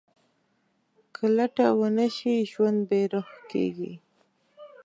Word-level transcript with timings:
که 1.15 1.25
لټه 1.35 1.67
ونه 1.79 2.07
شي، 2.17 2.35
ژوند 2.51 2.79
بېروح 2.89 3.29
کېږي. 3.51 3.93